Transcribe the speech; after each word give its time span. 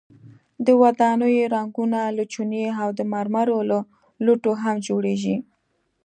د 0.65 0.67
ودانیو 0.81 1.51
رنګونه 1.55 1.99
له 2.17 2.23
چونې 2.33 2.63
او 2.81 2.89
د 2.99 3.01
مرمرو 3.13 3.59
له 3.71 3.79
لوټو 4.25 4.51
هم 4.63 4.75
جوړیږي. 4.87 5.37